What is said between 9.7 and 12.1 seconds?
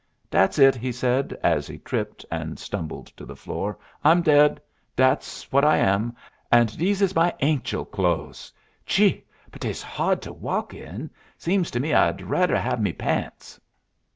hard to walk in. Seems to me